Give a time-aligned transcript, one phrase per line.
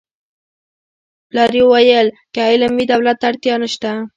[1.27, 3.89] پلار یې ویل که علم وي دولت ته اړتیا نشته